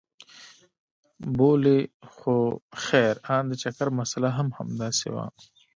بولې 1.37 1.77
خو 2.15 2.35
خير 2.83 3.13
ان 3.35 3.43
د 3.49 3.53
چکر 3.63 3.87
مساله 3.99 4.29
هم 4.37 4.47
همداسې 4.57 5.07
وه. 5.13 5.25